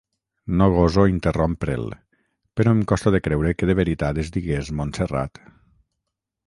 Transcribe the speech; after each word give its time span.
No 0.61 0.67
goso 0.77 1.03
interrompre'l, 1.11 1.85
però 2.59 2.73
em 2.77 2.81
costa 2.93 3.15
de 3.17 3.23
creure 3.29 3.55
que 3.59 3.71
de 3.73 3.77
veritat 3.83 4.23
es 4.27 4.35
digués 4.39 4.75
Montserrat. 4.81 5.45